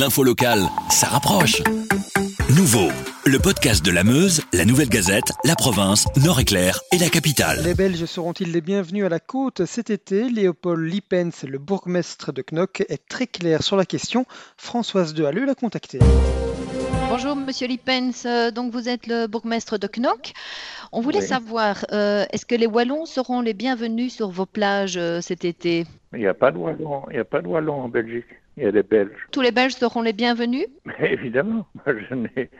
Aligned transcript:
L'info 0.00 0.24
locale, 0.24 0.62
ça 0.88 1.08
rapproche. 1.08 1.62
Nouveau, 2.56 2.88
le 3.26 3.38
podcast 3.38 3.84
de 3.84 3.90
la 3.90 4.02
Meuse, 4.02 4.40
la 4.54 4.64
Nouvelle 4.64 4.88
Gazette, 4.88 5.30
la 5.44 5.54
province, 5.54 6.06
Nord-Éclair 6.24 6.80
et 6.90 6.96
la 6.96 7.10
capitale. 7.10 7.60
Les 7.62 7.74
Belges 7.74 8.06
seront-ils 8.06 8.50
les 8.50 8.62
bienvenus 8.62 9.04
à 9.04 9.10
la 9.10 9.20
côte 9.20 9.66
cet 9.66 9.90
été? 9.90 10.30
Léopold 10.30 10.90
Lippens, 10.90 11.44
le 11.46 11.58
bourgmestre 11.58 12.32
de 12.32 12.42
Knock, 12.50 12.82
est 12.88 13.06
très 13.10 13.26
clair 13.26 13.62
sur 13.62 13.76
la 13.76 13.84
question. 13.84 14.24
Françoise 14.56 15.12
de 15.12 15.22
Halleux 15.24 15.44
l'a 15.44 15.54
contacté. 15.54 15.98
Bonjour 17.10 17.36
Monsieur 17.36 17.66
Lippens, 17.68 18.24
Euh, 18.24 18.50
donc 18.50 18.72
vous 18.72 18.88
êtes 18.88 19.06
le 19.06 19.26
bourgmestre 19.26 19.78
de 19.78 19.86
Knock. 19.86 20.32
On 20.92 21.02
voulait 21.02 21.18
Oui. 21.18 21.26
savoir, 21.26 21.84
euh, 21.92 22.24
est-ce 22.32 22.46
que 22.46 22.54
les 22.54 22.66
Wallons 22.66 23.04
seront 23.04 23.42
les 23.42 23.52
bienvenus 23.52 24.14
sur 24.14 24.30
vos 24.30 24.46
plages 24.46 24.96
euh, 24.96 25.20
cet 25.20 25.44
été? 25.44 25.84
Il 26.14 26.20
n'y 26.20 26.26
a 26.26 26.32
pas 26.32 26.52
de 26.52 26.56
wallon, 26.56 27.02
il 27.10 27.14
n'y 27.16 27.20
a 27.20 27.24
pas 27.24 27.42
de 27.42 27.48
wallon 27.48 27.82
en 27.82 27.88
Belgique. 27.90 28.24
Il 28.56 28.64
y 28.64 28.66
a 28.66 28.72
des 28.72 28.82
Belges. 28.82 29.10
Tous 29.30 29.40
les 29.40 29.52
Belges 29.52 29.74
seront 29.74 30.02
les 30.02 30.12
bienvenus? 30.12 30.66
Mais 30.84 31.12
évidemment, 31.12 31.66
moi, 31.74 31.94
je 32.08 32.14
n'ai, 32.14 32.50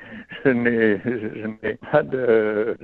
je 0.45 0.49
n'ai, 0.51 1.01
je 1.05 1.47
n'ai 1.47 1.75
pas 1.91 2.03
de. 2.03 2.77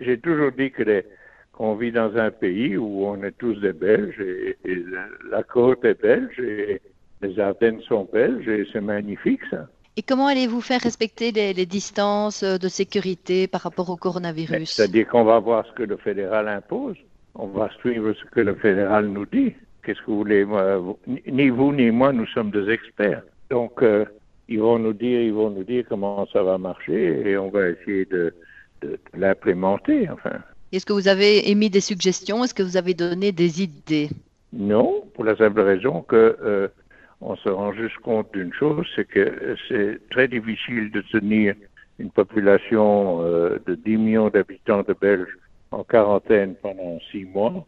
j'ai 0.00 0.18
toujours 0.18 0.52
dit 0.52 0.70
que 0.70 0.82
les- 0.82 1.04
qu'on 1.52 1.74
vit 1.74 1.90
dans 1.90 2.16
un 2.16 2.30
pays 2.30 2.76
où 2.76 3.04
on 3.04 3.20
est 3.24 3.32
tous 3.32 3.54
des 3.60 3.72
Belges 3.72 4.20
et, 4.20 4.56
et 4.64 4.84
la, 5.32 5.42
côte 5.42 5.84
est 5.84 6.00
belge 6.00 6.38
et 6.38 6.80
les 7.20 7.40
Ardennes 7.40 7.80
sont 7.82 8.08
belges 8.12 8.46
et 8.46 8.64
c'est 8.72 8.80
magnifique 8.80 9.40
ça. 9.50 9.66
Et 9.96 10.02
comment 10.02 10.28
allez-vous 10.28 10.60
faire 10.60 10.80
respecter 10.80 11.32
les, 11.32 11.52
les 11.52 11.66
distances 11.66 12.44
de 12.44 12.68
sécurité 12.68 13.48
par 13.48 13.62
rapport 13.62 13.90
au 13.90 13.96
coronavirus? 13.96 14.70
C'est-à-dire 14.70 15.08
qu'on 15.08 15.24
va 15.24 15.40
voir 15.40 15.66
ce 15.66 15.72
que 15.72 15.82
le 15.82 15.96
fédéral 15.96 16.46
impose. 16.46 16.96
On 17.34 17.48
va 17.48 17.68
suivre 17.80 18.12
ce 18.12 18.24
que 18.26 18.40
le 18.40 18.54
fédéral 18.54 19.06
nous 19.08 19.26
dit. 19.26 19.54
Qu'est-ce 19.88 20.00
que 20.00 20.10
vous 20.10 20.18
voulez 20.18 20.44
moi, 20.44 20.76
vous- 20.76 20.98
ni- 21.26 21.48
vous 21.48 21.72
ni 21.72 21.90
moi, 21.90 22.12
nous 22.12 22.26
sommes 22.26 22.50
des 22.50 22.68
experts. 22.68 23.22
Donc, 23.48 23.82
euh, 23.82 24.04
ils 24.46 24.60
vont 24.60 24.78
nous 24.78 24.92
dire, 24.92 25.18
ils 25.22 25.32
vont 25.32 25.48
nous 25.48 25.64
dire 25.64 25.84
comment 25.88 26.26
ça 26.30 26.42
va 26.42 26.58
marcher 26.58 27.26
et 27.26 27.38
on 27.38 27.48
va 27.48 27.70
essayer 27.70 28.04
de, 28.04 28.34
de- 28.82 28.98
de 29.14 29.18
l'implémenter. 29.18 30.06
Enfin, 30.10 30.40
Est-ce 30.72 30.84
que 30.84 30.92
vous 30.92 31.08
avez 31.08 31.50
émis 31.50 31.70
des 31.70 31.80
suggestions? 31.80 32.44
Est-ce 32.44 32.52
que 32.52 32.62
vous 32.62 32.76
avez 32.76 32.92
donné 32.92 33.32
des 33.32 33.62
idées? 33.62 34.10
Non, 34.52 35.04
pour 35.14 35.24
la 35.24 35.34
simple 35.36 35.60
raison 35.62 36.02
que 36.02 36.36
euh, 36.42 36.68
on 37.22 37.34
se 37.36 37.48
rend 37.48 37.72
juste 37.72 37.96
compte 38.02 38.30
d'une 38.34 38.52
chose, 38.52 38.86
c'est 38.94 39.08
que 39.08 39.56
c'est 39.68 40.06
très 40.10 40.28
difficile 40.28 40.90
de 40.90 41.00
tenir 41.00 41.54
une 41.98 42.10
population 42.10 43.22
euh, 43.22 43.58
de 43.66 43.74
10 43.74 43.96
millions 43.96 44.28
d'habitants 44.28 44.82
de 44.82 44.94
Belges 45.00 45.34
en 45.70 45.82
quarantaine 45.82 46.56
pendant 46.60 46.98
six 47.10 47.24
mois. 47.24 47.66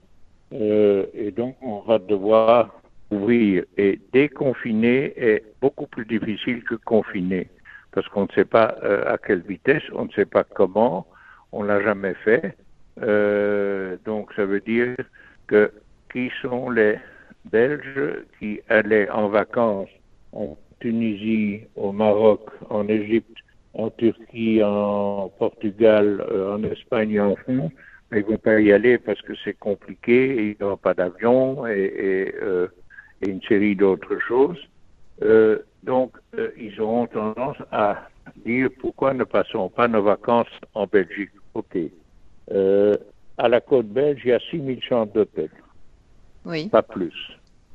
Euh, 0.53 1.07
et 1.15 1.31
donc, 1.31 1.57
on 1.63 1.81
va 1.81 1.99
devoir 1.99 2.81
ouvrir. 3.11 3.65
Et 3.77 4.01
déconfiner 4.13 5.13
est 5.17 5.45
beaucoup 5.61 5.87
plus 5.87 6.05
difficile 6.05 6.63
que 6.65 6.75
confiner. 6.75 7.49
Parce 7.93 8.09
qu'on 8.09 8.23
ne 8.23 8.33
sait 8.35 8.45
pas 8.45 8.77
euh, 8.85 9.13
à 9.13 9.19
quelle 9.19 9.43
vitesse, 9.43 9.83
on 9.95 10.05
ne 10.05 10.11
sait 10.11 10.27
pas 10.27 10.45
comment, 10.45 11.07
on 11.53 11.63
l'a 11.63 11.83
jamais 11.83 12.15
fait. 12.15 12.57
Euh, 13.03 13.97
donc, 14.05 14.33
ça 14.35 14.45
veut 14.45 14.61
dire 14.61 14.97
que 15.47 15.73
qui 16.13 16.31
sont 16.43 16.71
les 16.71 16.99
Belges 17.45 18.25
qui 18.39 18.61
allaient 18.69 19.09
en 19.11 19.29
vacances 19.29 19.89
en 20.33 20.57
Tunisie, 20.81 21.63
au 21.77 21.93
Maroc, 21.93 22.49
en 22.69 22.89
Égypte, 22.89 23.39
en 23.75 23.91
Turquie, 23.91 24.63
en 24.63 25.31
Portugal, 25.39 26.25
euh, 26.31 26.57
en 26.57 26.65
Espagne 26.65 27.21
en 27.21 27.37
France. 27.37 27.73
Mais 28.11 28.21
ils 28.21 28.27
ne 28.27 28.31
vont 28.33 28.39
pas 28.39 28.61
y 28.61 28.73
aller 28.73 28.99
parce 28.99 29.21
que 29.23 29.33
c'est 29.45 29.55
compliqué, 29.59 30.31
et 30.37 30.43
il 30.51 30.57
n'y 30.59 30.65
aura 30.67 30.77
pas 30.77 30.95
d'avion 30.95 31.67
et, 31.67 31.73
et, 31.81 32.35
euh, 32.43 32.67
et 33.23 33.31
une 33.31 33.43
série 33.43 33.77
d'autres 33.77 34.19
choses. 34.27 34.59
Euh, 35.23 35.59
donc, 35.83 36.13
euh, 36.39 36.51
ils 36.59 36.81
auront 36.81 37.07
tendance 37.07 37.57
à 37.71 38.09
dire 38.45 38.69
pourquoi 38.81 39.15
ne 39.15 39.25
passons 39.25 39.69
pas 39.69 39.89
nos 39.89 40.03
vacances 40.03 40.49
en 40.75 40.87
Belgique. 40.87 41.31
OK. 41.55 41.77
Euh, 42.53 42.97
à 43.39 43.49
la 43.49 43.61
côte 43.61 43.87
belge, 43.87 44.21
il 44.25 44.31
y 44.31 44.33
a 44.33 44.41
6000 44.41 44.83
chambres 44.83 45.13
d'hôtel 45.13 45.51
Oui. 46.45 46.69
pas 46.69 46.83
plus. 46.83 47.15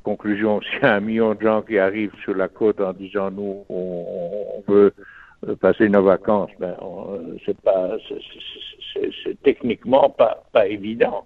Conclusion, 0.02 0.60
s'il 0.70 0.82
y 0.82 0.84
a 0.84 0.94
un 0.94 1.00
million 1.00 1.34
de 1.34 1.40
gens 1.40 1.62
qui 1.62 1.78
arrivent 1.78 2.14
sur 2.22 2.34
la 2.34 2.48
côte 2.48 2.80
en 2.80 2.92
disant 2.92 3.30
nous, 3.30 3.64
on, 3.68 4.04
on 4.66 4.72
veut 4.72 4.92
passer 5.60 5.88
nos 5.88 6.02
vacances, 6.02 6.50
ben, 6.58 6.76
on- 6.80 7.36
c'est 7.44 7.60
pas, 7.60 7.96
c'est- 8.08 9.42
techniquement 9.42 10.10
pas, 10.10 10.66
évident. 10.66 11.24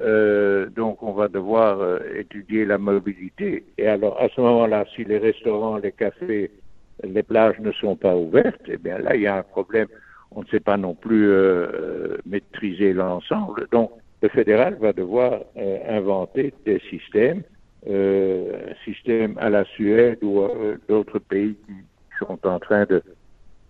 Euh, 0.00 0.68
donc, 0.70 1.02
on 1.02 1.12
va 1.12 1.28
devoir 1.28 1.80
euh, 1.80 1.98
étudier 2.16 2.64
la 2.64 2.78
mobilité. 2.78 3.64
Et 3.78 3.86
alors, 3.86 4.20
à 4.20 4.28
ce 4.30 4.40
moment-là, 4.40 4.84
si 4.96 5.04
les 5.04 5.18
restaurants, 5.18 5.76
les 5.76 5.92
cafés, 5.92 6.50
les 7.04 7.22
plages 7.22 7.58
ne 7.60 7.72
sont 7.72 7.96
pas 7.96 8.16
ouvertes, 8.16 8.62
eh 8.66 8.78
bien 8.78 8.98
là, 8.98 9.14
il 9.14 9.22
y 9.22 9.26
a 9.26 9.36
un 9.36 9.42
problème. 9.42 9.88
On 10.30 10.40
ne 10.42 10.46
sait 10.46 10.60
pas 10.60 10.78
non 10.78 10.94
plus 10.94 11.28
euh, 11.28 11.66
euh, 11.74 12.18
maîtriser 12.24 12.94
l'ensemble. 12.94 13.66
Donc, 13.70 13.90
le 14.22 14.28
fédéral 14.30 14.76
va 14.80 14.92
devoir 14.92 15.42
euh, 15.56 15.78
inventer 15.88 16.54
des 16.64 16.80
systèmes, 16.88 17.42
euh, 17.88 18.70
un 18.70 18.84
système 18.84 19.36
à 19.38 19.50
la 19.50 19.64
Suède 19.64 20.18
ou 20.22 20.40
euh, 20.40 20.78
d'autres 20.88 21.18
pays 21.18 21.56
qui 21.66 21.72
sont 22.18 22.38
en 22.46 22.58
train 22.60 22.86
de, 22.86 23.02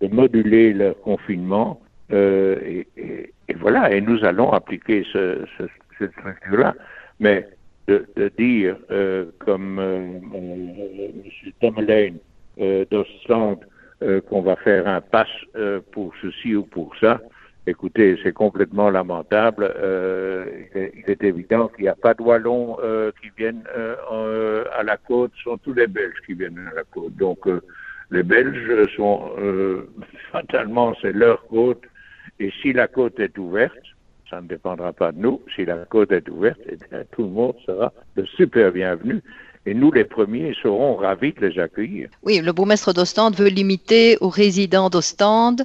de 0.02 0.08
moduler 0.14 0.72
leur 0.74 1.00
confinement. 1.00 1.80
Euh, 2.12 2.82
et, 2.96 3.28
voilà, 3.56 3.92
et 3.94 4.00
nous 4.00 4.22
allons 4.24 4.50
appliquer 4.52 5.04
ce, 5.12 5.44
ce- 5.56 5.64
cette 5.98 6.12
structure-là. 6.12 6.74
Mais 7.20 7.46
de, 7.88 8.04
dire, 8.38 8.76
euh, 8.90 9.26
comme 9.38 9.78
M. 9.78 11.22
Tamerlane 11.60 12.18
d'Ostland, 12.90 13.58
euh, 14.02 14.20
qu'on 14.20 14.42
va 14.42 14.56
faire 14.56 14.86
un 14.88 15.00
pass 15.00 15.28
euh, 15.56 15.80
pour 15.92 16.12
ceci 16.20 16.54
ou 16.56 16.64
pour 16.64 16.94
ça, 17.00 17.20
Écoutez, 17.64 18.18
c'est 18.24 18.32
complètement 18.32 18.90
lamentable. 18.90 19.72
Il, 20.74 21.04
est, 21.06 21.22
évident 21.22 21.68
qu'il 21.68 21.84
n'y 21.84 21.88
a 21.88 21.94
pas 21.94 22.12
de 22.12 22.20
Wallons 22.20 22.76
qui 23.20 23.30
viennent 23.38 23.62
en- 24.10 24.64
à 24.76 24.82
la 24.82 24.96
côte, 24.96 25.30
ce 25.36 25.42
sont 25.44 25.58
tous 25.58 25.72
les 25.72 25.86
Belges 25.86 26.20
qui 26.26 26.34
viennent 26.34 26.58
à 26.72 26.74
la 26.74 26.82
côte. 26.82 27.14
Donc, 27.14 27.46
les 28.12 28.22
Belges 28.22 28.94
sont 28.94 29.30
euh, 29.38 29.88
fatalement, 30.30 30.94
c'est 31.00 31.12
leur 31.12 31.44
côte. 31.46 31.82
Et 32.38 32.52
si 32.60 32.72
la 32.72 32.86
côte 32.86 33.18
est 33.18 33.36
ouverte, 33.38 33.78
ça 34.28 34.40
ne 34.40 34.46
dépendra 34.46 34.92
pas 34.92 35.12
de 35.12 35.18
nous. 35.18 35.40
Si 35.54 35.64
la 35.64 35.76
côte 35.86 36.12
est 36.12 36.28
ouverte, 36.28 36.60
eh 36.68 36.76
bien, 36.76 37.04
tout 37.12 37.22
le 37.22 37.30
monde 37.30 37.54
sera 37.66 37.92
de 38.16 38.24
super 38.24 38.72
bienvenu. 38.72 39.22
Et 39.64 39.74
nous, 39.74 39.92
les 39.92 40.04
premiers, 40.04 40.54
serons 40.60 40.96
ravis 40.96 41.32
de 41.32 41.46
les 41.46 41.58
accueillir. 41.58 42.08
Oui, 42.22 42.40
le 42.40 42.52
bourgmestre 42.52 42.92
d'Ostende 42.92 43.36
veut 43.36 43.48
limiter 43.48 44.18
aux 44.20 44.28
résidents 44.28 44.90
d'Ostende 44.90 45.62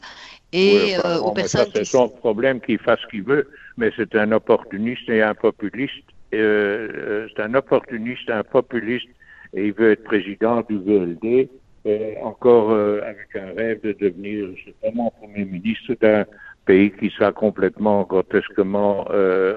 et 0.53 0.73
Oui, 0.75 0.97
enfin, 0.97 1.09
euh, 1.09 1.19
aux 1.19 1.31
personnes 1.33 1.65
qui 1.65 1.77
c'est 1.79 1.85
son 1.85 2.07
problème 2.07 2.61
qu'il 2.61 2.77
fasse 2.77 2.99
ce 3.01 3.07
qu'il 3.07 3.23
veut, 3.23 3.49
mais 3.75 3.91
c'est 3.97 4.15
un 4.15 4.31
opportuniste 4.31 5.09
et 5.09 5.21
un 5.21 5.33
populiste. 5.33 6.05
Euh, 6.33 7.27
c'est 7.35 7.41
un 7.41 7.53
opportuniste, 7.55 8.29
un 8.29 8.43
populiste, 8.43 9.09
et 9.53 9.67
il 9.67 9.73
veut 9.73 9.91
être 9.93 10.03
président 10.03 10.61
du 10.69 10.77
VLD, 10.77 11.49
euh, 11.87 12.13
encore 12.23 12.71
euh, 12.71 13.01
avec 13.03 13.35
un 13.35 13.53
rêve 13.55 13.81
de 13.81 13.93
devenir, 13.93 14.49
moi, 14.93 15.11
premier 15.19 15.45
ministre 15.45 15.95
d'un 16.01 16.25
pays 16.65 16.91
qui 16.91 17.09
sera 17.09 17.31
complètement, 17.31 18.03
grotesquement 18.03 19.07
euh, 19.11 19.55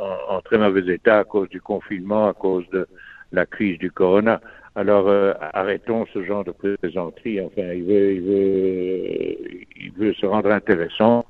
en, 0.00 0.36
en 0.36 0.40
très 0.40 0.58
mauvais 0.58 0.94
état 0.94 1.18
à 1.18 1.24
cause 1.24 1.48
du 1.50 1.60
confinement, 1.60 2.28
à 2.28 2.32
cause 2.32 2.68
de 2.70 2.86
la 3.32 3.46
crise 3.46 3.78
du 3.78 3.90
corona. 3.90 4.40
Alors 4.74 5.08
arrêtons 5.54 6.06
ce 6.14 6.24
genre 6.24 6.44
de 6.44 6.52
plaisanterie. 6.52 7.40
Enfin, 7.40 7.72
il 7.72 7.84
veut, 7.84 8.12
il 8.14 8.22
veut, 8.22 9.36
il 9.76 9.92
veut 9.98 10.14
se 10.14 10.24
rendre 10.24 10.50
intéressant. 10.52 11.26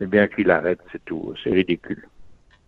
Eh 0.00 0.06
bien 0.06 0.28
qu'il 0.28 0.50
arrête, 0.50 0.78
c'est 0.92 1.04
tout. 1.04 1.34
C'est 1.42 1.50
ridicule. 1.50 2.06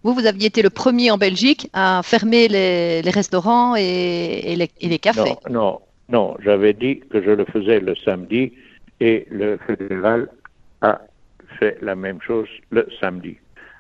Vous, 0.03 0.15
vous 0.15 0.27
aviez 0.27 0.47
été 0.47 0.63
le 0.63 0.71
premier 0.71 1.11
en 1.11 1.19
Belgique 1.19 1.69
à 1.73 2.01
fermer 2.05 2.47
les, 2.49 3.03
les 3.03 3.11
restaurants 3.11 3.75
et, 3.77 4.53
et 4.53 4.57
les, 4.57 4.71
et 4.81 4.89
les 4.89 4.99
cafés. 4.99 5.35
Non, 5.51 5.61
non, 5.61 5.81
non. 6.09 6.37
J'avais 6.41 6.73
dit 6.73 7.01
que 7.11 7.23
je 7.23 7.31
le 7.31 7.45
faisais 7.47 7.81
le 7.81 7.95
samedi 7.97 8.53
et 9.01 9.27
le 9.31 9.57
fédéral 9.67 10.29
a 10.83 11.01
fait 11.59 11.79
la 11.83 11.95
même 11.95 12.21
chose 12.21 12.49
le 12.71 12.87
samedi. 13.01 13.37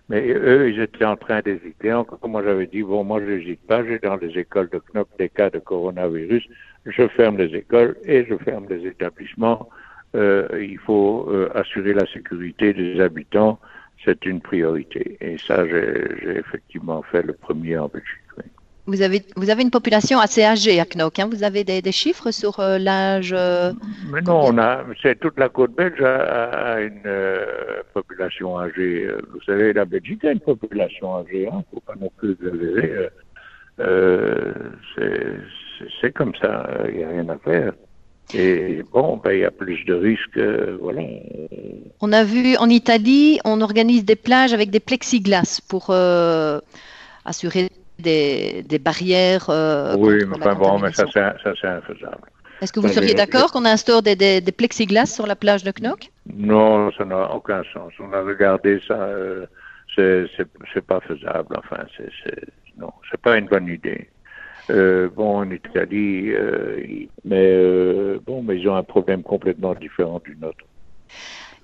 Mais 0.08 0.28
eux, 0.28 0.70
ils 0.70 0.80
étaient 0.80 1.04
en 1.04 1.16
train 1.16 1.40
d'hésiter. 1.40 1.92
Encore, 1.92 2.28
moi, 2.28 2.42
j'avais 2.44 2.66
dit, 2.66 2.82
bon, 2.82 3.02
moi, 3.02 3.20
je 3.20 3.26
n'hésite 3.26 3.66
pas. 3.66 3.84
J'ai 3.84 3.98
dans 3.98 4.16
les 4.16 4.38
écoles 4.38 4.68
de 4.70 4.78
Knop 4.78 5.08
des 5.18 5.28
cas 5.28 5.50
de 5.50 5.58
coronavirus. 5.58 6.46
Je 6.84 7.08
ferme 7.08 7.38
les 7.38 7.52
écoles 7.56 7.96
et 8.04 8.24
je 8.24 8.36
ferme 8.36 8.66
les 8.70 8.86
établissements. 8.86 9.68
Euh, 10.14 10.46
il 10.60 10.78
faut 10.78 11.26
euh, 11.28 11.50
assurer 11.56 11.92
la 11.92 12.06
sécurité 12.06 12.72
des 12.72 13.00
habitants. 13.00 13.58
C'est 14.04 14.24
une 14.26 14.40
priorité. 14.40 15.16
Et 15.20 15.38
ça, 15.38 15.66
j'ai 15.66 16.38
effectivement 16.38 17.02
fait 17.02 17.22
le 17.22 17.32
premier 17.32 17.76
en 17.76 17.88
Belgique. 17.88 18.25
Vous 18.88 19.02
avez, 19.02 19.22
vous 19.34 19.50
avez 19.50 19.62
une 19.62 19.70
population 19.72 20.20
assez 20.20 20.44
âgée 20.44 20.78
à 20.78 20.84
Knock. 20.84 21.18
hein. 21.18 21.28
Vous 21.32 21.42
avez 21.42 21.64
des, 21.64 21.82
des 21.82 21.92
chiffres 21.92 22.30
sur 22.30 22.60
euh, 22.60 22.78
l'âge 22.78 23.34
euh, 23.36 23.72
Mais 24.12 24.20
non, 24.20 24.40
on 24.44 24.58
a, 24.58 24.84
c'est 25.02 25.18
toute 25.18 25.38
la 25.38 25.48
côte 25.48 25.74
belge 25.74 26.00
a, 26.02 26.74
a- 26.74 26.80
une 26.80 27.02
euh, 27.06 27.46
population 27.94 28.58
âgée. 28.58 29.06
Euh, 29.06 29.20
Vous 29.32 29.42
savez, 29.42 29.72
la 29.72 29.84
Belgique 29.84 30.24
a 30.24 30.30
une 30.30 30.40
population 30.40 31.16
âgée. 31.16 31.48
Il 31.50 31.56
ne 31.56 31.62
faut 31.72 31.80
pas 31.80 31.94
non 32.00 32.10
plus 32.16 32.32
exagérer. 32.40 32.92
Euh, 33.80 34.52
euh, 35.00 35.34
c'est- 36.00 36.12
comme 36.12 36.34
ça. 36.40 36.68
Il 36.88 36.96
n'y 36.98 37.04
a 37.04 37.08
rien 37.08 37.28
à 37.28 37.38
faire. 37.38 37.72
Et 38.34 38.82
bon, 38.92 39.16
ben, 39.22 39.32
il 39.32 39.40
y 39.40 39.44
a 39.44 39.50
plus 39.50 39.84
de 39.84 39.94
risques, 39.94 40.38
voilà. 40.80 41.02
On 42.00 42.12
a 42.12 42.24
vu 42.24 42.56
en 42.56 42.68
Italie, 42.68 43.38
on 43.44 43.60
organise 43.60 44.04
des 44.04 44.16
plages 44.16 44.52
avec 44.52 44.70
des 44.70 44.80
plexiglas 44.80 45.60
pour 45.68 45.90
assurer 47.24 47.68
des, 47.98 48.80
barrières. 48.80 49.48
oui, 49.98 50.24
mais 50.26 50.36
enfin 50.36 50.54
bon, 50.54 50.78
mais 50.78 50.92
ça 50.92 51.04
c'est 51.12 51.66
infaisable. 51.68 52.28
Est-ce 52.62 52.72
que 52.72 52.80
vous 52.80 52.88
seriez 52.88 53.14
d'accord 53.14 53.52
qu'on 53.52 53.66
instaure 53.66 54.02
des, 54.02 54.16
des, 54.16 54.40
des, 54.40 54.52
plexiglas 54.52 55.06
sur 55.06 55.26
la 55.26 55.36
plage 55.36 55.62
de 55.62 55.72
Knock? 55.78 56.10
Non, 56.34 56.90
ça 56.92 57.04
n'a 57.04 57.30
aucun 57.34 57.62
sens. 57.74 57.92
On 58.00 58.10
a 58.14 58.22
regardé 58.22 58.80
ça, 58.88 58.94
euh, 58.94 59.46
c'est 59.96 60.86
pas 60.86 61.00
faisable. 61.00 61.54
Enfin, 61.58 61.84
c'est 61.96 62.34
non, 62.78 62.92
c'est 63.10 63.20
pas 63.20 63.38
une 63.38 63.46
bonne 63.46 63.68
idée. 63.68 64.08
Euh, 64.70 65.08
bon, 65.08 65.38
en 65.38 65.50
Italie, 65.50 66.30
euh, 66.32 66.82
mais 67.24 67.52
euh, 67.52 68.18
bon, 68.26 68.42
mais 68.42 68.58
ils 68.58 68.68
ont 68.68 68.74
un 68.74 68.82
problème 68.82 69.22
complètement 69.22 69.74
différent 69.74 70.20
du 70.24 70.36
nôtre. 70.36 70.64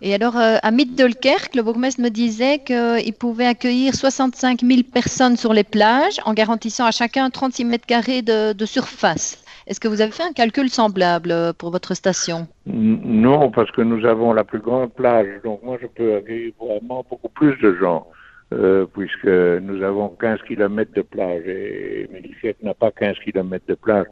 Et 0.05 0.15
alors, 0.15 0.37
euh, 0.37 0.57
à 0.65 0.73
Middelkerk, 0.73 1.55
le 1.55 1.63
bourgmestre 1.63 2.01
me 2.01 2.09
disait 2.09 2.59
qu'il 2.59 3.15
pouvait 3.15 3.47
accueillir 3.47 3.95
65 3.95 4.63
000 4.63 4.81
personnes 4.93 5.37
sur 5.37 5.53
les 5.53 5.63
plages 5.63 6.19
en 6.25 6.35
garantissant 6.35 6.87
à 6.87 6.91
chacun 6.91 7.31
36 7.31 7.65
mètres 7.65 7.87
carrés 7.87 8.21
de, 8.21 8.67
surface. 8.67 9.45
Est-ce 9.69 9.79
que 9.79 9.87
vous 9.87 10.01
avez 10.01 10.11
fait 10.11 10.25
un 10.25 10.33
calcul 10.33 10.69
semblable 10.71 11.33
pour 11.57 11.71
votre 11.71 11.95
station? 11.95 12.49
Non, 12.67 13.53
parce 13.53 13.71
que 13.71 13.81
nous 13.81 14.05
avons 14.05 14.33
la 14.33 14.43
plus 14.43 14.59
grande 14.59 14.93
plage. 14.93 15.41
Donc 15.45 15.63
moi, 15.63 15.79
je 15.81 15.87
peux 15.87 16.17
accueillir 16.17 16.53
vraiment 16.59 17.07
beaucoup 17.09 17.29
plus 17.29 17.57
de 17.59 17.77
gens. 17.77 18.09
Euh, 18.53 18.85
puisque 18.93 19.25
nous 19.25 19.83
avons 19.83 20.09
15 20.09 20.41
km 20.49 20.93
de 20.95 21.03
plage 21.03 21.47
et 21.47 22.07
Mélifiette 22.13 22.63
n'a 22.63 22.75
pas 22.75 22.91
15 22.91 23.17
km 23.25 23.65
de 23.69 23.75
plage. 23.75 24.07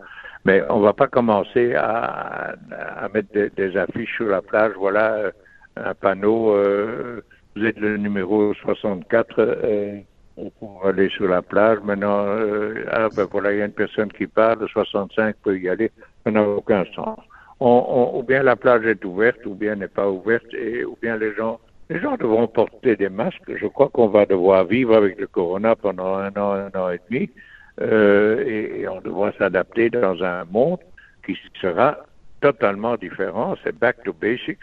Mais 0.45 0.63
on 0.71 0.79
va 0.79 0.93
pas 0.93 1.09
commencer 1.09 1.75
à, 1.75 2.55
mettre 3.13 3.29
des, 3.35 3.77
affiches 3.77 4.15
sur 4.17 4.29
la 4.29 4.41
plage. 4.41 4.73
Voilà 4.79 5.15
euh, 5.15 5.31
un 5.85 5.95
panneau. 5.95 6.55
vous 7.57 7.65
êtes 7.65 7.79
le 7.79 7.97
numéro 7.97 8.55
64 8.55 10.05
pour 10.59 10.87
aller 10.87 11.09
sur 11.11 11.29
la 11.29 11.43
plage. 11.43 11.79
Maintenant, 11.85 12.25
euh, 12.27 12.85
ah, 12.91 13.09
ben 13.15 13.27
voilà, 13.31 13.53
il 13.53 13.59
y 13.59 13.63
a 13.63 13.67
une 13.67 13.73
personne 13.73 14.11
qui 14.13 14.27
parle, 14.27 14.67
65 14.69 15.37
peut 15.43 15.59
y 15.59 15.69
aller, 15.69 15.91
ça 16.25 16.31
n'a 16.31 16.43
aucun 16.43 16.85
sens. 16.95 17.19
Ou 17.61 18.23
bien 18.27 18.43
la 18.43 18.57
plage 18.57 18.87
est 18.87 19.05
ouverte, 19.05 19.45
ou 19.45 19.55
bien 19.55 19.77
n'est 19.77 19.89
pas 19.89 20.09
ouverte, 20.09 20.47
et 20.55 20.85
ou 20.85 20.97
bien 21.03 21.19
les 21.19 21.35
gens, 21.35 21.61
les 21.91 22.01
gens 22.01 22.17
devront 22.17 22.47
porter 22.47 22.97
des 22.97 23.11
masques. 23.11 23.55
Je 23.55 23.67
crois 23.67 23.91
qu'on 23.91 24.09
va 24.09 24.25
devoir 24.25 24.65
vivre 24.65 24.97
avec 24.97 25.21
le 25.21 25.27
corona 25.27 25.77
pendant 25.77 26.15
un 26.15 26.31
an, 26.37 26.53
un 26.53 26.71
an 26.71 26.91
et 26.91 27.01
demi, 27.11 27.29
euh, 27.83 28.43
et, 28.47 28.89
on 28.89 29.01
devra 29.03 29.33
s'adapter 29.33 29.91
dans 29.91 30.23
un 30.23 30.45
monde 30.47 30.79
qui 31.27 31.37
sera 31.61 31.99
totalement 32.41 32.97
différent. 32.97 33.57
C'est 33.63 33.79
back 33.79 34.03
to 34.05 34.15
basics. 34.15 34.59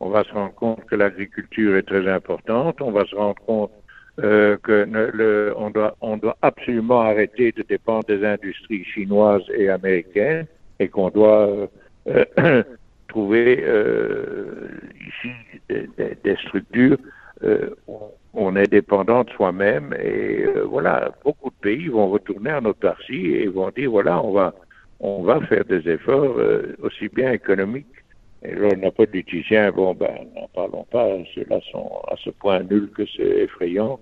On 0.00 0.10
va 0.10 0.24
se 0.24 0.32
rendre 0.32 0.54
compte 0.54 0.84
que 0.86 0.94
l'agriculture 0.94 1.76
est 1.76 1.82
très 1.82 2.08
importante. 2.08 2.80
On 2.80 2.90
va 2.90 3.04
se 3.06 3.14
rendre 3.14 3.40
compte 3.46 3.70
euh, 4.22 4.56
que 4.62 4.86
le, 4.90 5.54
on, 5.56 5.70
doit, 5.70 5.96
on 6.00 6.16
doit 6.16 6.36
absolument 6.42 7.00
arrêter 7.00 7.52
de 7.52 7.62
dépendre 7.62 8.04
des 8.04 8.24
industries 8.24 8.84
chinoises 8.84 9.44
et 9.54 9.68
américaines 9.68 10.46
et 10.78 10.88
qu'on 10.88 11.10
doit 11.10 11.68
euh, 12.08 12.62
trouver 13.08 13.62
euh, 13.64 14.68
ici 15.00 15.32
des, 15.68 15.88
des 16.22 16.36
structures 16.36 16.98
euh, 17.44 17.70
où 17.86 17.98
on 18.34 18.56
est 18.56 18.70
dépendant 18.70 19.24
de 19.24 19.30
soi-même 19.30 19.94
et 19.98 20.44
euh, 20.44 20.64
voilà, 20.64 21.12
beaucoup 21.24 21.50
de 21.50 21.56
pays 21.60 21.88
vont 21.88 22.08
retourner 22.08 22.52
en 22.52 22.64
autarcie 22.64 23.26
et 23.26 23.46
vont 23.46 23.70
dire 23.70 23.90
voilà, 23.90 24.22
on 24.22 24.32
va 24.32 24.54
on 25.00 25.22
va 25.22 25.40
faire 25.42 25.64
des 25.66 25.86
efforts 25.90 26.36
aussi 26.80 27.08
bien 27.08 27.30
économiques 27.30 27.86
et 28.42 28.54
là, 28.54 28.68
n'a 28.76 28.90
pas 28.90 29.06
politicien, 29.06 29.70
bon, 29.72 29.94
ben, 29.94 30.14
n'en 30.34 30.48
parlons 30.54 30.86
pas, 30.90 31.08
ceux-là 31.34 31.60
sont 31.72 31.90
à 32.08 32.14
ce 32.22 32.30
point 32.30 32.62
nuls 32.62 32.90
que 32.94 33.04
c'est 33.16 33.44
effrayant. 33.44 33.98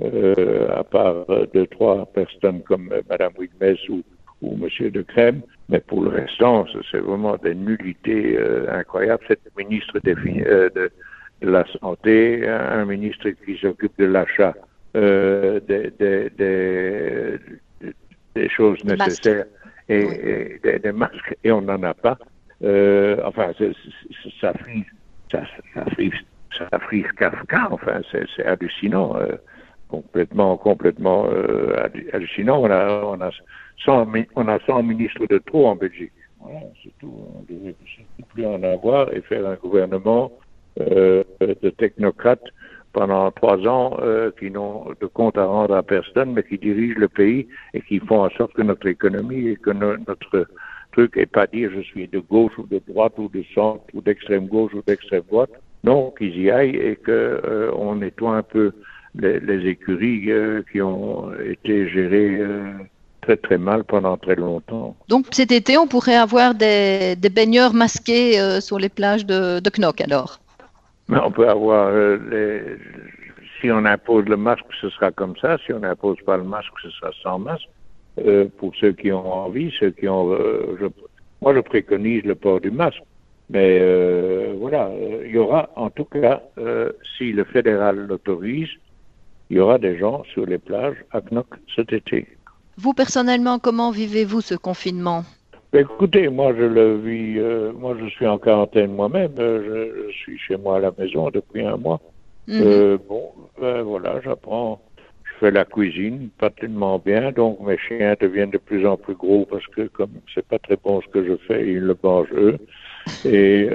Euh, 0.00 0.68
à 0.74 0.84
part 0.84 1.26
deux, 1.52 1.66
trois 1.66 2.06
personnes 2.06 2.62
comme 2.62 2.92
Mme 3.10 3.32
Wigmez 3.38 3.78
ou, 3.90 4.02
ou 4.40 4.54
M. 4.54 4.90
De 4.90 5.02
Crème, 5.02 5.42
mais 5.68 5.80
pour 5.80 6.02
le 6.02 6.08
restant, 6.08 6.66
c'est 6.90 6.98
vraiment 6.98 7.36
des 7.36 7.54
nullités 7.54 8.36
euh, 8.38 8.66
incroyables. 8.72 9.22
Cette 9.28 9.56
ministre 9.56 10.00
des, 10.00 10.14
euh, 10.46 10.70
de, 10.74 10.90
de, 11.42 11.50
la 11.50 11.64
Santé, 11.80 12.48
un 12.48 12.86
ministre 12.86 13.28
qui 13.44 13.58
s'occupe 13.58 13.92
de 13.98 14.06
l'achat 14.06 14.54
des, 14.94 15.60
des, 15.98 16.30
des, 16.30 17.38
des, 18.34 18.48
choses 18.48 18.82
nécessaires 18.84 19.44
et, 19.88 20.58
et 20.64 20.78
des, 20.78 20.92
masques, 20.92 21.36
et 21.44 21.52
on 21.52 21.62
n'en 21.62 21.82
a 21.82 21.94
pas. 21.94 22.18
Euh, 22.62 23.16
enfin, 23.24 23.52
ça 24.40 24.52
frise, 24.54 24.84
ça, 25.30 26.78
frise, 26.80 27.06
Kafka, 27.16 27.68
enfin, 27.70 28.00
c'est 28.10 28.44
hallucinant. 28.44 29.16
Euh, 29.16 29.36
complètement, 29.88 30.56
complètement 30.56 31.26
euh, 31.30 31.76
hallucinant. 32.12 32.62
On 32.62 32.70
a, 32.70 33.04
on, 33.04 33.20
a 33.20 33.30
100, 33.84 34.08
on 34.36 34.48
a 34.48 34.58
100 34.60 34.82
ministres 34.84 35.26
de 35.28 35.38
trop 35.38 35.66
en 35.66 35.76
Belgique. 35.76 36.12
Voilà, 36.40 36.60
c'est 36.82 36.92
tout. 36.98 37.12
On 37.36 37.52
devrait 37.52 37.74
plus 38.32 38.46
en 38.46 38.62
avoir 38.62 39.12
et 39.12 39.20
faire 39.20 39.46
un 39.46 39.54
gouvernement 39.54 40.32
euh, 40.80 41.22
de 41.40 41.70
technocrates 41.70 42.48
pendant 42.92 43.30
trois 43.30 43.58
ans 43.66 43.96
euh, 44.00 44.30
qui 44.38 44.50
n'ont 44.50 44.86
de 45.00 45.06
compte 45.06 45.36
à 45.36 45.44
rendre 45.44 45.74
à 45.74 45.82
personne, 45.82 46.32
mais 46.32 46.42
qui 46.42 46.58
dirigent 46.58 46.98
le 46.98 47.08
pays 47.08 47.46
et 47.74 47.82
qui 47.82 47.98
font 48.00 48.24
en 48.24 48.30
sorte 48.30 48.54
que 48.54 48.62
notre 48.62 48.86
économie 48.86 49.48
et 49.48 49.56
que 49.56 49.70
notre 49.70 50.46
truc 50.92 51.16
est 51.16 51.26
pas 51.26 51.46
dire 51.46 51.70
je 51.74 51.80
suis 51.80 52.06
de 52.08 52.20
gauche 52.20 52.52
ou 52.58 52.66
de 52.66 52.80
droite 52.86 53.14
ou 53.18 53.28
de 53.28 53.44
centre 53.54 53.82
ou 53.94 54.00
d'extrême 54.00 54.46
gauche 54.46 54.72
ou 54.74 54.82
d'extrême 54.86 55.22
droite. 55.28 55.50
Non, 55.84 56.12
qu'ils 56.16 56.38
y 56.38 56.50
aillent 56.50 56.76
et 56.76 56.96
que 56.96 57.40
euh, 57.44 57.94
nettoie 57.94 58.36
un 58.36 58.42
peu 58.42 58.72
les, 59.14 59.66
écuries 59.66 60.30
euh, 60.30 60.62
qui 60.70 60.80
ont 60.80 61.32
été 61.40 61.88
gérées 61.88 62.38
euh, 62.40 62.72
très 63.20 63.36
très 63.36 63.58
mal 63.58 63.84
pendant 63.84 64.16
très 64.16 64.36
longtemps. 64.36 64.96
Donc 65.08 65.26
cet 65.32 65.50
été, 65.50 65.76
on 65.76 65.88
pourrait 65.88 66.16
avoir 66.16 66.54
des, 66.54 67.16
des 67.16 67.30
baigneurs 67.30 67.74
masqués 67.74 68.60
sur 68.60 68.78
les 68.78 68.88
plages 68.88 69.26
de, 69.26 69.60
de 69.60 69.70
Knock 69.70 70.00
alors? 70.00 70.38
Mais 71.08 71.18
On 71.18 71.32
peut 71.32 71.48
avoir 71.48 71.92
les... 71.92 72.78
Si 73.60 73.70
on 73.70 73.84
impose 73.84 74.24
le 74.24 74.36
masque, 74.36 74.64
ce 74.80 74.88
sera 74.90 75.12
comme 75.12 75.36
ça. 75.36 75.56
Si 75.64 75.72
on 75.72 75.78
n'impose 75.78 76.18
pas 76.26 76.36
le 76.36 76.42
masque, 76.42 76.72
ce 76.82 76.90
sera 76.90 77.10
sans 77.22 77.38
masque. 77.38 77.68
Pour 78.58 78.74
ceux 78.76 78.92
qui 78.92 79.10
ont 79.12 79.32
envie, 79.32 79.72
ceux 79.78 79.90
qui 79.90 80.08
ont... 80.08 80.36
Je... 80.78 80.86
Moi, 81.40 81.54
je 81.54 81.60
préconise 81.60 82.22
le 82.24 82.34
port 82.34 82.60
du 82.60 82.70
masque. 82.70 83.02
Mais 83.50 83.78
voilà, 84.54 84.90
il 85.24 85.30
y 85.30 85.38
aura 85.38 85.70
en 85.76 85.90
tout 85.90 86.04
cas, 86.04 86.42
si 87.16 87.32
le 87.32 87.44
fédéral 87.44 88.06
l'autorise, 88.06 88.68
il 89.50 89.56
y 89.56 89.60
aura 89.60 89.78
des 89.78 89.98
gens 89.98 90.22
sur 90.32 90.46
les 90.46 90.58
plages 90.58 90.96
à 91.10 91.20
Knock 91.20 91.46
cet 91.76 91.92
été. 91.92 92.26
Vous, 92.78 92.94
personnellement, 92.94 93.58
comment 93.58 93.90
vivez-vous 93.90 94.40
ce 94.40 94.54
confinement? 94.54 95.24
Écoutez, 95.74 96.28
moi 96.28 96.52
je 96.56 96.64
le 96.64 96.96
vis, 96.98 97.38
euh, 97.38 97.72
moi 97.72 97.96
je 97.98 98.06
suis 98.10 98.26
en 98.26 98.38
quarantaine 98.38 98.94
moi-même, 98.94 99.32
euh, 99.38 100.06
je, 100.08 100.12
suis 100.12 100.38
chez 100.38 100.56
moi 100.56 100.76
à 100.76 100.80
la 100.80 100.92
maison 100.98 101.30
depuis 101.30 101.64
un 101.64 101.76
mois. 101.78 102.00
Mhm. 102.46 102.62
Euh, 102.62 102.98
bon, 103.08 103.30
ben 103.58 103.82
voilà, 103.82 104.20
j'apprends, 104.22 104.61
fais 105.42 105.50
la 105.50 105.64
cuisine, 105.64 106.28
pas 106.38 106.50
tellement 106.50 106.98
bien, 106.98 107.32
donc 107.32 107.60
mes 107.60 107.76
chiens 107.78 108.14
deviennent 108.20 108.50
de 108.50 108.58
plus 108.58 108.86
en 108.86 108.96
plus 108.96 109.14
gros 109.14 109.46
parce 109.50 109.66
que 109.66 109.88
comme 109.88 110.12
c'est 110.34 110.46
pas 110.46 110.58
très 110.58 110.76
bon 110.76 111.00
ce 111.00 111.08
que 111.08 111.24
je 111.24 111.36
fais, 111.48 111.66
ils 111.66 111.80
le 111.80 111.96
mangent 112.02 112.32
eux. 112.34 112.58
Et 113.24 113.68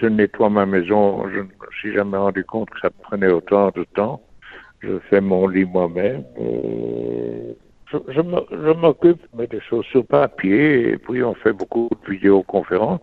je 0.00 0.06
nettoie 0.06 0.50
ma 0.50 0.64
maison, 0.64 1.28
je 1.28 1.38
ne 1.38 1.42
me 1.42 1.70
suis 1.80 1.92
jamais 1.92 2.16
rendu 2.16 2.44
compte 2.44 2.70
que 2.70 2.80
ça 2.80 2.90
prenait 2.90 3.32
autant 3.32 3.70
de 3.74 3.84
temps 3.94 4.22
je 4.80 4.98
fais 5.10 5.20
mon 5.20 5.48
lit 5.48 5.64
moi-même. 5.64 6.24
Euh, 6.40 7.52
je, 7.90 7.96
je 8.08 8.72
m'occupe 8.72 9.20
de 9.34 9.46
des 9.46 9.60
choses 9.60 9.84
sur 9.86 10.04
papier 10.06 10.90
et 10.90 10.98
puis 10.98 11.22
on 11.22 11.34
fait 11.34 11.52
beaucoup 11.52 11.88
de 12.04 12.10
vidéoconférences. 12.12 13.00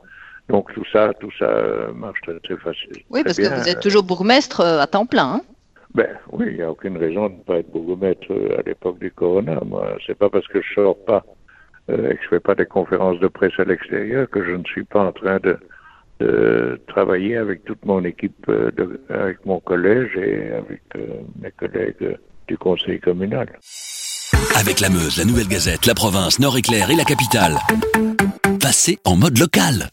Donc 0.48 0.72
tout 0.74 0.84
ça, 0.92 1.12
tout 1.20 1.32
ça 1.40 1.48
marche 1.96 2.22
très, 2.22 2.40
très 2.40 2.58
facile. 2.58 3.04
Oui, 3.10 3.24
parce 3.24 3.38
que 3.38 3.62
vous 3.62 3.68
êtes 3.68 3.80
toujours 3.80 4.04
bourgmestre 4.04 4.62
euh, 4.62 4.80
à 4.80 4.88
temps 4.88 5.08
plein. 5.08 5.36
Hein 5.36 5.42
ben 5.96 6.10
oui, 6.34 6.48
il 6.50 6.58
n'y 6.58 6.62
a 6.62 6.70
aucune 6.70 6.98
raison 6.98 7.30
de 7.30 7.36
ne 7.36 7.40
pas 7.40 7.58
être 7.60 7.72
bourgmestre 7.72 8.32
euh, 8.32 8.60
à 8.60 8.62
l'époque 8.64 9.00
du 9.00 9.12
corona. 9.12 9.62
Moi, 9.66 9.98
c'est 10.06 10.18
pas 10.18 10.30
parce 10.30 10.46
que 10.48 10.62
je 10.62 10.74
sors 10.74 10.98
pas 11.06 11.24
euh, 11.90 12.12
et 12.12 12.16
que 12.18 12.24
je 12.24 12.28
fais 12.28 12.40
pas 12.42 12.54
des 12.54 12.66
conférences 12.66 13.20
de 13.22 13.28
presse 13.28 13.58
à 13.60 13.64
l'extérieur 13.64 14.30
que 14.30 14.44
je 14.44 14.52
ne 14.52 14.64
suis 14.66 14.84
pas 14.84 15.06
en 15.06 15.14
train 15.14 15.40
de 15.40 15.58
travailler 16.88 17.36
avec 17.36 17.64
toute 17.66 17.84
mon 17.86 18.04
équipe, 18.04 18.46
euh, 18.50 18.72
de, 18.72 19.02
avec 19.10 19.46
mon 19.46 19.60
collège 19.62 20.16
et 20.18 20.52
avec 20.52 20.82
mes 21.42 21.52
collègues 21.52 22.18
du 22.48 22.58
conseil 22.58 23.00
communal. 23.00 23.48
Avec 24.60 24.82
la 24.82 24.90
Meuse, 24.90 25.18
la 25.18 25.26
Nouvelle 25.26 25.48
Gazette, 25.48 25.86
la 25.86 25.94
province, 25.94 26.40
Nord-Éclair 26.40 26.90
et 26.90 26.96
la 26.96 27.04
capitale. 27.04 27.56
Passez 28.62 28.98
en 29.06 29.16
mode 29.16 29.38
local. 29.38 29.90